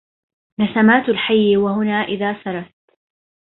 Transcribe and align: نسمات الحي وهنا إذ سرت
نسمات 0.59 1.09
الحي 1.09 1.57
وهنا 1.57 2.01
إذ 2.03 2.43
سرت 2.43 2.73